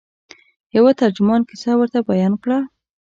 [0.77, 2.59] یوه ترجمان کیسه ورته بیان کړه.